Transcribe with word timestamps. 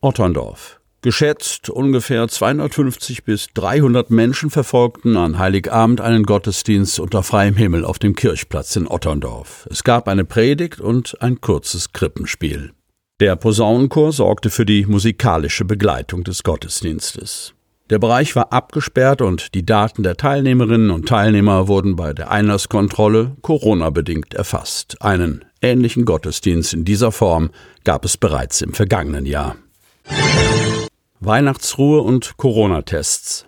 Otterndorf. 0.00 0.77
Geschätzt 1.00 1.70
ungefähr 1.70 2.26
250 2.26 3.22
bis 3.22 3.48
300 3.54 4.10
Menschen 4.10 4.50
verfolgten 4.50 5.16
an 5.16 5.38
Heiligabend 5.38 6.00
einen 6.00 6.24
Gottesdienst 6.24 6.98
unter 6.98 7.22
freiem 7.22 7.54
Himmel 7.54 7.84
auf 7.84 8.00
dem 8.00 8.16
Kirchplatz 8.16 8.74
in 8.74 8.88
Otterndorf. 8.88 9.68
Es 9.70 9.84
gab 9.84 10.08
eine 10.08 10.24
Predigt 10.24 10.80
und 10.80 11.22
ein 11.22 11.40
kurzes 11.40 11.92
Krippenspiel. 11.92 12.72
Der 13.20 13.36
Posaunenchor 13.36 14.12
sorgte 14.12 14.50
für 14.50 14.66
die 14.66 14.86
musikalische 14.86 15.64
Begleitung 15.64 16.24
des 16.24 16.42
Gottesdienstes. 16.42 17.54
Der 17.90 18.00
Bereich 18.00 18.34
war 18.34 18.52
abgesperrt 18.52 19.22
und 19.22 19.54
die 19.54 19.64
Daten 19.64 20.02
der 20.02 20.16
Teilnehmerinnen 20.16 20.90
und 20.90 21.08
Teilnehmer 21.08 21.68
wurden 21.68 21.94
bei 21.94 22.12
der 22.12 22.30
Einlasskontrolle 22.32 23.36
Corona-bedingt 23.42 24.34
erfasst. 24.34 25.00
Einen 25.00 25.44
ähnlichen 25.62 26.04
Gottesdienst 26.04 26.74
in 26.74 26.84
dieser 26.84 27.12
Form 27.12 27.50
gab 27.84 28.04
es 28.04 28.16
bereits 28.16 28.62
im 28.62 28.74
vergangenen 28.74 29.26
Jahr. 29.26 29.56
Weihnachtsruhe 31.20 32.02
und 32.02 32.36
Corona-Tests. 32.36 33.46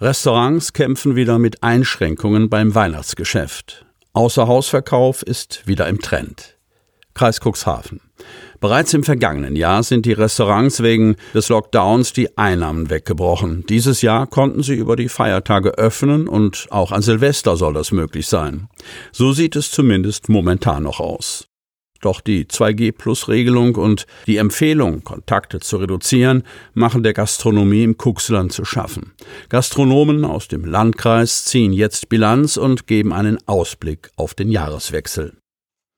Restaurants 0.00 0.72
kämpfen 0.72 1.16
wieder 1.16 1.38
mit 1.38 1.62
Einschränkungen 1.62 2.48
beim 2.48 2.74
Weihnachtsgeschäft. 2.74 3.84
Außerhausverkauf 4.14 5.22
ist 5.22 5.66
wieder 5.66 5.86
im 5.88 6.00
Trend. 6.00 6.56
Kreis 7.12 7.38
Cuxhaven. 7.40 8.00
Bereits 8.58 8.94
im 8.94 9.04
vergangenen 9.04 9.54
Jahr 9.54 9.82
sind 9.82 10.06
die 10.06 10.14
Restaurants 10.14 10.82
wegen 10.82 11.16
des 11.34 11.50
Lockdowns 11.50 12.14
die 12.14 12.38
Einnahmen 12.38 12.88
weggebrochen. 12.88 13.66
Dieses 13.68 14.00
Jahr 14.00 14.26
konnten 14.26 14.62
sie 14.62 14.76
über 14.76 14.96
die 14.96 15.10
Feiertage 15.10 15.76
öffnen 15.76 16.26
und 16.26 16.68
auch 16.70 16.90
an 16.90 17.02
Silvester 17.02 17.58
soll 17.58 17.74
das 17.74 17.92
möglich 17.92 18.28
sein. 18.28 18.68
So 19.12 19.32
sieht 19.32 19.56
es 19.56 19.70
zumindest 19.70 20.30
momentan 20.30 20.84
noch 20.84 21.00
aus. 21.00 21.49
Doch 22.00 22.22
die 22.22 22.46
2G-Plus-Regelung 22.46 23.76
und 23.76 24.06
die 24.26 24.38
Empfehlung, 24.38 25.04
Kontakte 25.04 25.60
zu 25.60 25.76
reduzieren, 25.76 26.44
machen 26.72 27.02
der 27.02 27.12
Gastronomie 27.12 27.84
im 27.84 27.98
Kuxland 27.98 28.52
zu 28.52 28.64
schaffen. 28.64 29.12
Gastronomen 29.50 30.24
aus 30.24 30.48
dem 30.48 30.64
Landkreis 30.64 31.44
ziehen 31.44 31.74
jetzt 31.74 32.08
Bilanz 32.08 32.56
und 32.56 32.86
geben 32.86 33.12
einen 33.12 33.38
Ausblick 33.46 34.10
auf 34.16 34.34
den 34.34 34.50
Jahreswechsel. 34.50 35.34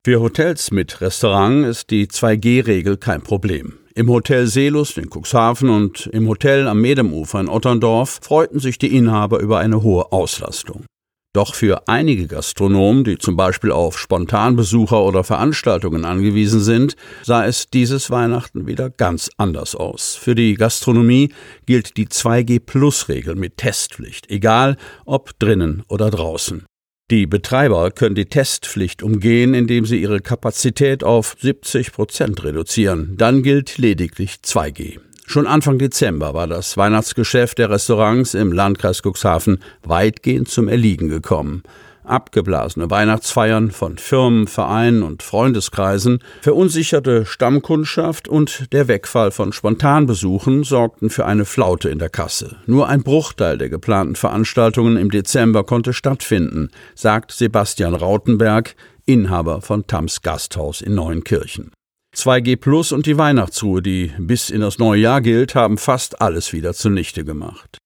Für 0.05 0.21
Hotels 0.21 0.73
mit 0.73 1.01
Restaurant 1.01 1.65
ist 1.65 1.91
die 1.91 2.09
2G-Regel 2.09 2.97
kein 2.97 3.23
Problem. 3.23 3.75
Im 3.95 4.09
Hotel 4.09 4.49
Seelust 4.49 4.99
in 4.99 5.09
Cuxhaven 5.09 5.69
und 5.69 6.09
im 6.09 6.27
Hotel 6.27 6.67
am 6.67 6.81
Medemufer 6.81 7.39
in 7.39 7.49
Otterndorf 7.49 8.19
freuten 8.23 8.59
sich 8.59 8.79
die 8.79 8.97
Inhaber 8.97 9.39
über 9.39 9.59
eine 9.59 9.83
hohe 9.83 10.11
Auslastung. 10.11 10.87
Doch 11.35 11.55
für 11.55 11.89
einige 11.89 12.27
Gastronomen, 12.27 13.05
die 13.05 13.17
zum 13.17 13.37
Beispiel 13.37 13.73
auf 13.73 13.99
Spontanbesucher 13.99 15.03
oder 15.03 15.25
Veranstaltungen 15.25 16.05
angewiesen 16.05 16.61
sind, 16.61 16.95
sah 17.23 17.47
es 17.47 17.69
dieses 17.69 18.11
Weihnachten 18.11 18.67
wieder 18.67 18.91
ganz 18.91 19.31
anders 19.39 19.75
aus. 19.75 20.15
Für 20.15 20.35
die 20.35 20.55
Gastronomie 20.55 21.33
gilt 21.65 21.97
die 21.97 22.07
2G-Plus-Regel 22.07 23.35
mit 23.35 23.57
Testpflicht, 23.57 24.31
egal 24.31 24.77
ob 25.07 25.39
drinnen 25.39 25.83
oder 25.89 26.11
draußen. 26.11 26.67
Die 27.11 27.27
Betreiber 27.27 27.91
können 27.91 28.15
die 28.15 28.27
Testpflicht 28.27 29.03
umgehen, 29.03 29.55
indem 29.55 29.87
sie 29.87 30.01
ihre 30.03 30.21
Kapazität 30.21 31.03
auf 31.03 31.37
70 31.41 31.93
Prozent 31.93 32.45
reduzieren. 32.45 33.17
Dann 33.17 33.43
gilt 33.43 33.79
lediglich 33.79 34.37
2G. 34.45 34.99
Schon 35.33 35.47
Anfang 35.47 35.79
Dezember 35.79 36.35
war 36.35 36.47
das 36.47 36.77
Weihnachtsgeschäft 36.77 37.57
der 37.57 37.71
Restaurants 37.71 38.35
im 38.35 38.53
Landkreis 38.53 39.01
Cuxhaven 39.01 39.63
weitgehend 39.83 40.51
zum 40.51 40.69
Erliegen 40.69 41.09
gekommen. 41.09 41.63
Abgeblasene 42.05 42.91
Weihnachtsfeiern 42.91 43.71
von 43.71 43.97
Firmen, 43.97 44.47
Vereinen 44.47 45.03
und 45.03 45.23
Freundeskreisen, 45.23 46.19
verunsicherte 46.43 47.25
Stammkundschaft 47.25 48.29
und 48.29 48.71
der 48.75 48.89
Wegfall 48.89 49.31
von 49.31 49.55
Spontanbesuchen 49.55 50.65
sorgten 50.65 51.09
für 51.09 51.25
eine 51.25 51.47
Flaute 51.47 51.89
in 51.89 51.99
der 51.99 52.11
Kasse. 52.11 52.57
Nur 52.67 52.91
ein 52.91 53.03
Bruchteil 53.03 53.57
der 53.57 53.71
geplanten 53.71 54.17
Veranstaltungen 54.17 54.99
im 54.99 55.11
Dezember 55.11 55.65
konnte 55.65 55.95
stattfinden, 55.95 56.69
sagt 56.95 57.33
Sebastian 57.33 57.95
Rautenberg, 57.95 58.75
Inhaber 59.07 59.63
von 59.63 59.87
Tams 59.87 60.21
Gasthaus 60.21 60.83
in 60.83 60.95
Neuenkirchen. 60.95 61.71
2G 62.15 62.57
Plus 62.57 62.93
und 62.93 63.07
die 63.07 63.17
Weihnachtsruhe, 63.17 63.83
die 63.83 64.13
bis 64.19 64.51
in 64.51 64.61
das 64.61 64.79
neue 64.79 65.01
Jahr 65.01 65.21
gilt, 65.21 65.55
haben 65.55 65.79
fast 65.79 66.21
alles 66.21 66.53
wieder 66.53 66.75
zunichte 66.75 67.25
gemacht. 67.25 67.79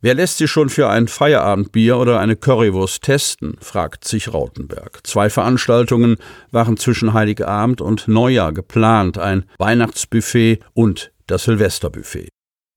Wer 0.00 0.14
lässt 0.14 0.38
sich 0.38 0.50
schon 0.50 0.68
für 0.68 0.88
ein 0.88 1.08
Feierabendbier 1.08 1.98
oder 1.98 2.20
eine 2.20 2.36
Currywurst 2.36 3.02
testen? 3.02 3.56
fragt 3.60 4.06
sich 4.06 4.32
Rautenberg. 4.32 5.00
Zwei 5.04 5.28
Veranstaltungen 5.28 6.18
waren 6.52 6.76
zwischen 6.76 7.14
Heiligabend 7.14 7.80
und 7.80 8.06
Neujahr 8.06 8.52
geplant, 8.52 9.18
ein 9.18 9.44
Weihnachtsbuffet 9.58 10.60
und 10.72 11.12
das 11.26 11.44
Silvesterbuffet. 11.44 12.28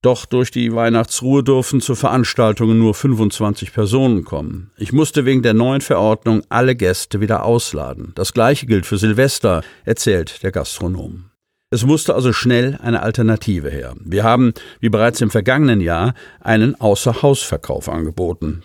Doch 0.02 0.26
durch 0.26 0.50
die 0.50 0.74
Weihnachtsruhe 0.74 1.44
durften 1.44 1.80
zu 1.80 1.94
Veranstaltungen 1.94 2.76
nur 2.76 2.92
25 2.92 3.72
Personen 3.72 4.24
kommen. 4.24 4.72
Ich 4.76 4.92
musste 4.92 5.24
wegen 5.24 5.42
der 5.42 5.54
neuen 5.54 5.80
Verordnung 5.80 6.42
alle 6.48 6.74
Gäste 6.74 7.20
wieder 7.20 7.44
ausladen. 7.44 8.10
Das 8.16 8.32
gleiche 8.32 8.66
gilt 8.66 8.84
für 8.84 8.98
Silvester, 8.98 9.62
erzählt 9.84 10.42
der 10.42 10.50
Gastronom. 10.50 11.26
Es 11.70 11.86
musste 11.86 12.16
also 12.16 12.32
schnell 12.32 12.78
eine 12.82 13.02
Alternative 13.02 13.70
her. 13.70 13.94
Wir 14.00 14.24
haben, 14.24 14.54
wie 14.80 14.90
bereits 14.90 15.20
im 15.20 15.30
vergangenen 15.30 15.80
Jahr, 15.80 16.14
einen 16.40 16.78
Außerhausverkauf 16.78 17.88
angeboten. 17.88 18.64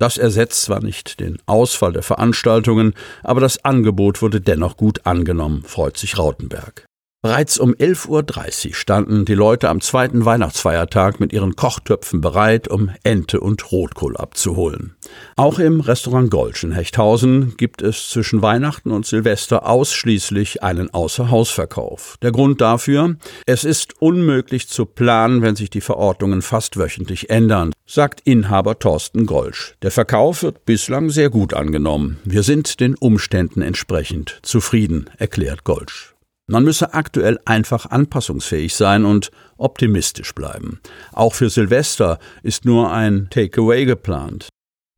Das 0.00 0.16
ersetzt 0.16 0.62
zwar 0.62 0.82
nicht 0.82 1.20
den 1.20 1.38
Ausfall 1.44 1.92
der 1.92 2.02
Veranstaltungen, 2.02 2.94
aber 3.22 3.40
das 3.40 3.62
Angebot 3.64 4.22
wurde 4.22 4.40
dennoch 4.40 4.78
gut 4.78 5.04
angenommen, 5.04 5.64
freut 5.64 5.98
sich 5.98 6.18
Rautenberg. 6.18 6.87
Bereits 7.20 7.58
um 7.58 7.74
11.30 7.74 8.68
Uhr 8.68 8.74
standen 8.76 9.24
die 9.24 9.34
Leute 9.34 9.68
am 9.70 9.80
zweiten 9.80 10.24
Weihnachtsfeiertag 10.24 11.18
mit 11.18 11.32
ihren 11.32 11.56
Kochtöpfen 11.56 12.20
bereit, 12.20 12.68
um 12.68 12.90
Ente 13.02 13.40
und 13.40 13.72
Rotkohl 13.72 14.16
abzuholen. 14.16 14.94
Auch 15.34 15.58
im 15.58 15.80
Restaurant 15.80 16.30
Golsch 16.30 16.62
in 16.62 16.70
Hechthausen 16.70 17.56
gibt 17.56 17.82
es 17.82 18.10
zwischen 18.10 18.40
Weihnachten 18.40 18.92
und 18.92 19.04
Silvester 19.04 19.66
ausschließlich 19.66 20.62
einen 20.62 20.94
Außerhausverkauf. 20.94 22.18
Der 22.22 22.30
Grund 22.30 22.60
dafür? 22.60 23.16
Es 23.46 23.64
ist 23.64 24.00
unmöglich 24.00 24.68
zu 24.68 24.86
planen, 24.86 25.42
wenn 25.42 25.56
sich 25.56 25.70
die 25.70 25.80
Verordnungen 25.80 26.40
fast 26.40 26.76
wöchentlich 26.76 27.30
ändern, 27.30 27.72
sagt 27.84 28.20
Inhaber 28.20 28.78
Thorsten 28.78 29.26
Golsch. 29.26 29.74
Der 29.82 29.90
Verkauf 29.90 30.44
wird 30.44 30.64
bislang 30.66 31.10
sehr 31.10 31.30
gut 31.30 31.52
angenommen. 31.52 32.20
Wir 32.22 32.44
sind 32.44 32.78
den 32.78 32.94
Umständen 32.94 33.60
entsprechend 33.60 34.38
zufrieden, 34.42 35.10
erklärt 35.18 35.64
Golsch. 35.64 36.14
Man 36.50 36.64
müsse 36.64 36.94
aktuell 36.94 37.38
einfach 37.44 37.86
anpassungsfähig 37.86 38.74
sein 38.74 39.04
und 39.04 39.30
optimistisch 39.58 40.34
bleiben. 40.34 40.80
Auch 41.12 41.34
für 41.34 41.50
Silvester 41.50 42.18
ist 42.42 42.64
nur 42.64 42.90
ein 42.90 43.28
Takeaway 43.30 43.84
geplant. 43.84 44.48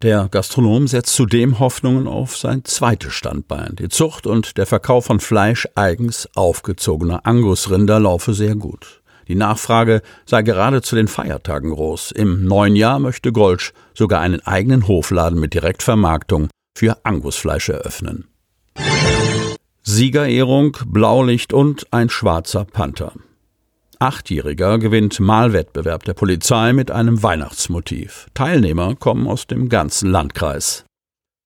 Der 0.03 0.29
Gastronom 0.31 0.87
setzt 0.87 1.15
zudem 1.15 1.59
Hoffnungen 1.59 2.07
auf 2.07 2.37
sein 2.37 2.65
zweites 2.65 3.13
Standbein. 3.13 3.75
Die 3.77 3.89
Zucht 3.89 4.29
und 4.29 4.57
der 4.57 4.67
Verkauf 4.67 5.07
von 5.07 5.19
Fleisch 5.19 5.69
eigens 5.75 6.29
aufgezogener 6.37 7.27
Angusrinder 7.27 7.99
laufe 7.99 8.33
sehr 8.33 8.55
gut. 8.55 9.03
Die 9.27 9.35
Nachfrage 9.35 10.03
sei 10.27 10.43
gerade 10.43 10.83
zu 10.83 10.95
den 10.95 11.09
Feiertagen 11.09 11.71
groß. 11.71 12.13
Im 12.13 12.45
neuen 12.45 12.77
Jahr 12.77 13.01
möchte 13.01 13.33
Golsch 13.33 13.73
sogar 13.93 14.21
einen 14.21 14.41
eigenen 14.41 14.87
Hofladen 14.87 15.39
mit 15.39 15.53
Direktvermarktung 15.53 16.49
für 16.79 17.05
Angusfleisch 17.05 17.69
eröffnen. 17.69 18.29
Siegerehrung, 19.83 20.77
Blaulicht 20.87 21.53
und 21.53 21.87
ein 21.93 22.11
schwarzer 22.11 22.65
Panther. 22.65 23.13
Achtjähriger 23.99 24.79
gewinnt 24.79 25.21
Malwettbewerb 25.21 26.05
der 26.05 26.15
Polizei 26.15 26.73
mit 26.73 26.91
einem 26.91 27.23
Weihnachtsmotiv. 27.23 28.29
Teilnehmer 28.33 28.95
kommen 28.95 29.27
aus 29.27 29.47
dem 29.47 29.69
ganzen 29.69 30.11
Landkreis. 30.11 30.85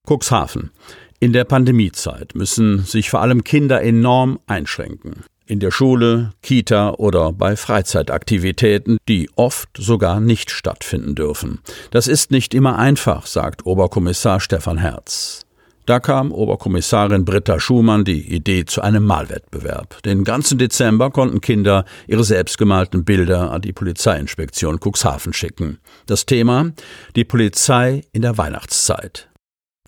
Cuxhaven. 0.09 0.71
In 1.19 1.33
der 1.33 1.45
Pandemiezeit 1.45 2.35
müssen 2.35 2.85
sich 2.85 3.11
vor 3.11 3.23
allem 3.23 3.45
Kinder 3.45 3.83
enorm 3.83 4.39
einschränken. 4.47 5.25
In 5.47 5.61
der 5.61 5.71
Schule, 5.71 6.33
Kita 6.43 6.93
oder 6.93 7.33
bei 7.33 7.57
Freizeitaktivitäten, 7.57 8.99
die 9.09 9.29
oft 9.37 9.69
sogar 9.77 10.21
nicht 10.21 10.51
stattfinden 10.51 11.15
dürfen. 11.15 11.61
Das 11.91 12.09
ist 12.09 12.31
nicht 12.31 12.55
immer 12.55 12.79
einfach, 12.79 13.27
sagt 13.27 13.67
Oberkommissar 13.67 14.41
Stefan 14.41 14.79
Herz. 14.79 15.44
Da 15.87 16.01
kam 16.01 16.33
Oberkommissarin 16.33 17.27
Britta 17.27 17.61
Schumann 17.61 18.05
die 18.05 18.35
Idee 18.35 18.65
zu 18.65 18.81
einem 18.81 19.05
Malwettbewerb. 19.05 20.03
Den 20.03 20.25
ganzen 20.25 20.57
Dezember 20.57 21.11
konnten 21.11 21.43
Kinder 21.43 21.85
ihre 22.07 22.25
selbstgemalten 22.25 23.05
Bilder 23.05 23.51
an 23.51 23.61
die 23.61 23.75
Polizeiinspektion 23.75 24.81
Cuxhaven 24.81 25.35
schicken. 25.35 25.79
Das 26.07 26.25
Thema 26.25 26.73
die 27.17 27.25
Polizei 27.25 28.03
in 28.13 28.23
der 28.23 28.39
Weihnachtszeit. 28.39 29.29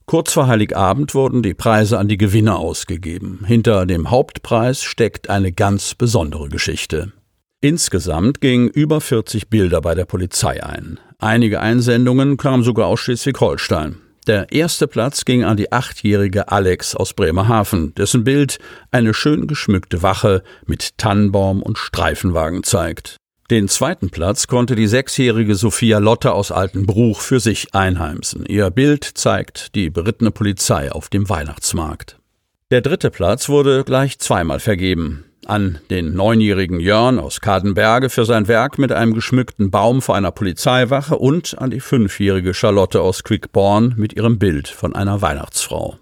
Kurz 0.05 0.35
vor 0.35 0.47
Heiligabend 0.47 1.15
wurden 1.15 1.43
die 1.43 1.55
Preise 1.55 1.99
an 1.99 2.09
die 2.09 2.19
Gewinner 2.19 2.59
ausgegeben. 2.59 3.41
Hinter 3.47 3.87
dem 3.87 4.11
Hauptpreis 4.11 4.83
steckt 4.83 5.31
eine 5.31 5.51
ganz 5.51 5.95
besondere 5.95 6.49
Geschichte. 6.49 7.13
Insgesamt 7.63 8.41
gingen 8.41 8.69
über 8.69 9.01
40 9.01 9.49
Bilder 9.49 9.81
bei 9.81 9.95
der 9.95 10.05
Polizei 10.05 10.63
ein. 10.63 11.01
Einige 11.19 11.61
Einsendungen 11.61 12.37
kamen 12.37 12.63
sogar 12.63 12.87
aus 12.87 13.01
Schleswig-Holstein. 13.01 13.97
Der 14.27 14.51
erste 14.51 14.89
Platz 14.89 15.25
ging 15.25 15.45
an 15.45 15.57
die 15.57 15.71
achtjährige 15.71 16.49
Alex 16.49 16.97
aus 16.97 17.15
Bremerhaven, 17.15 17.95
dessen 17.95 18.25
Bild 18.25 18.59
eine 18.91 19.15
schön 19.15 19.47
geschmückte 19.47 20.03
Wache 20.03 20.43
mit 20.67 20.99
Tannenbaum 20.99 21.63
und 21.63 21.79
Streifenwagen 21.79 22.65
zeigt. 22.65 23.17
Den 23.51 23.69
zweiten 23.69 24.11
Platz 24.11 24.49
konnte 24.49 24.75
die 24.75 24.89
sechsjährige 24.89 25.55
Sophia 25.55 25.99
Lotte 25.99 26.33
aus 26.33 26.51
Altenbruch 26.51 27.21
für 27.21 27.39
sich 27.39 27.73
einheimsen. 27.73 28.45
Ihr 28.47 28.71
Bild 28.71 29.05
zeigt 29.05 29.77
die 29.77 29.91
berittene 29.91 30.33
Polizei 30.33 30.91
auf 30.91 31.09
dem 31.09 31.29
Weihnachtsmarkt. 31.29 32.19
Der 32.73 32.81
dritte 32.81 33.11
Platz 33.11 33.49
wurde 33.49 33.85
gleich 33.85 34.19
zweimal 34.19 34.59
vergeben 34.59 35.26
an 35.47 35.79
den 35.91 36.15
neunjährigen 36.15 36.81
Jörn 36.81 37.19
aus 37.19 37.41
Kadenberge 37.41 38.11
für 38.11 38.25
sein 38.25 38.49
Werk 38.49 38.79
mit 38.79 38.93
einem 38.93 39.15
geschmückten 39.15 39.71
Baum 39.71 40.03
vor 40.03 40.17
einer 40.17 40.33
Polizeiwache 40.33 41.17
und 41.17 41.59
an 41.59 41.71
die 41.71 41.81
fünfjährige 41.81 42.55
Charlotte 42.55 43.01
aus 43.01 43.23
Quickborn 43.23 43.95
mit 43.97 44.15
ihrem 44.15 44.39
Bild 44.39 44.69
von 44.69 44.95
einer 44.95 45.23
Weihnachtsfrau. 45.23 45.99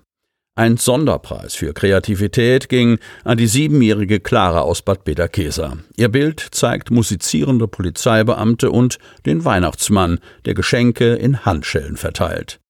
Ein 0.57 0.77
Sonderpreis 0.77 1.55
für 1.55 1.75
Kreativität 1.75 2.69
ging 2.69 2.99
an 3.25 3.39
die 3.39 3.49
siebenjährige 3.49 4.21
Clara 4.21 4.61
aus 4.61 4.83
Bad 4.83 5.03
Bederkesa. 5.03 5.79
Ihr 5.97 6.09
Bild 6.09 6.47
zeigt 6.53 6.93
musizierende 6.93 7.67
Polizeibeamte 7.67 8.71
und 8.71 8.99
den 9.27 9.45
Weihnachtsmann, 9.45 10.21
der 10.45 10.55
Geschenke 10.55 11.15
in 11.15 11.45
Handschellen 11.45 11.97
verteilt. 11.97 12.61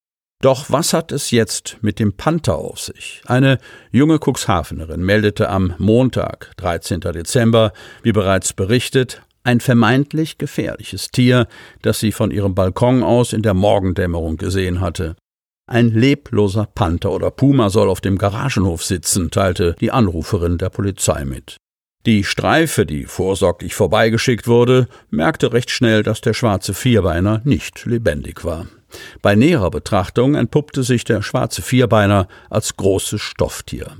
Doch 0.44 0.66
was 0.68 0.92
hat 0.92 1.10
es 1.10 1.30
jetzt 1.30 1.78
mit 1.80 1.98
dem 1.98 2.18
Panther 2.18 2.56
auf 2.56 2.78
sich? 2.78 3.22
Eine 3.24 3.56
junge 3.92 4.18
Cuxhavenerin 4.18 5.02
meldete 5.02 5.48
am 5.48 5.72
Montag, 5.78 6.52
13. 6.58 7.00
Dezember, 7.00 7.72
wie 8.02 8.12
bereits 8.12 8.52
berichtet, 8.52 9.22
ein 9.42 9.60
vermeintlich 9.60 10.36
gefährliches 10.36 11.08
Tier, 11.08 11.46
das 11.80 11.98
sie 11.98 12.12
von 12.12 12.30
ihrem 12.30 12.54
Balkon 12.54 13.02
aus 13.02 13.32
in 13.32 13.40
der 13.40 13.54
Morgendämmerung 13.54 14.36
gesehen 14.36 14.82
hatte. 14.82 15.16
Ein 15.66 15.88
lebloser 15.88 16.66
Panther 16.66 17.12
oder 17.12 17.30
Puma 17.30 17.70
soll 17.70 17.88
auf 17.88 18.02
dem 18.02 18.18
Garagenhof 18.18 18.84
sitzen, 18.84 19.30
teilte 19.30 19.74
die 19.80 19.92
Anruferin 19.92 20.58
der 20.58 20.68
Polizei 20.68 21.24
mit. 21.24 21.56
Die 22.04 22.22
Streife, 22.22 22.84
die 22.84 23.06
vorsorglich 23.06 23.74
vorbeigeschickt 23.74 24.46
wurde, 24.46 24.88
merkte 25.08 25.54
recht 25.54 25.70
schnell, 25.70 26.02
dass 26.02 26.20
der 26.20 26.34
schwarze 26.34 26.74
Vierbeiner 26.74 27.40
nicht 27.44 27.86
lebendig 27.86 28.44
war. 28.44 28.66
Bei 29.22 29.34
näherer 29.34 29.70
Betrachtung 29.70 30.34
entpuppte 30.34 30.82
sich 30.82 31.04
der 31.04 31.22
schwarze 31.22 31.62
Vierbeiner 31.62 32.28
als 32.50 32.76
großes 32.76 33.20
Stofftier. 33.20 33.96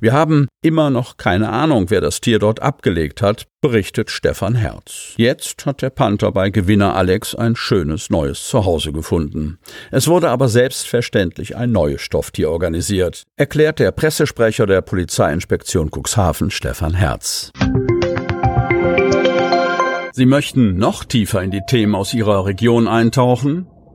Wir 0.00 0.12
haben 0.12 0.48
immer 0.62 0.90
noch 0.90 1.16
keine 1.16 1.48
Ahnung, 1.48 1.90
wer 1.90 2.00
das 2.00 2.20
Tier 2.20 2.38
dort 2.38 2.60
abgelegt 2.60 3.22
hat, 3.22 3.46
berichtet 3.60 4.10
Stefan 4.10 4.54
Herz. 4.54 5.14
Jetzt 5.16 5.66
hat 5.66 5.82
der 5.82 5.90
Panther 5.90 6.32
bei 6.32 6.50
Gewinner 6.50 6.94
Alex 6.94 7.34
ein 7.34 7.56
schönes 7.56 8.10
neues 8.10 8.46
Zuhause 8.46 8.92
gefunden. 8.92 9.58
Es 9.90 10.08
wurde 10.08 10.30
aber 10.30 10.48
selbstverständlich 10.48 11.56
ein 11.56 11.72
neues 11.72 12.02
Stofftier 12.02 12.50
organisiert, 12.50 13.22
erklärt 13.36 13.78
der 13.78 13.92
Pressesprecher 13.92 14.66
der 14.66 14.82
Polizeiinspektion 14.82 15.90
Cuxhaven 15.90 16.50
Stefan 16.50 16.94
Herz. 16.94 17.50
Sie 20.14 20.26
möchten 20.26 20.76
noch 20.76 21.04
tiefer 21.04 21.42
in 21.42 21.50
die 21.50 21.62
Themen 21.66 21.94
aus 21.94 22.12
Ihrer 22.12 22.44
Region 22.44 22.86
eintauchen? 22.86 23.66